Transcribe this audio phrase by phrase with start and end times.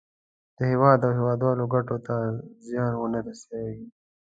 [0.57, 2.15] د هېواد او هېوادوالو ګټو ته
[2.67, 3.75] زیان ونه رسوي.